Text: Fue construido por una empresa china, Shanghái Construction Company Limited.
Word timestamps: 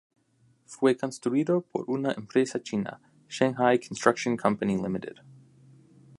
Fue 0.65 0.97
construido 0.97 1.61
por 1.61 1.87
una 1.87 2.11
empresa 2.13 2.59
china, 2.63 2.99
Shanghái 3.29 3.77
Construction 3.77 4.35
Company 4.35 4.75
Limited. 4.81 5.17